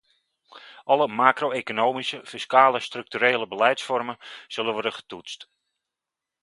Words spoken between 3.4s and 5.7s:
beleidsvormen zullen worden getoetst.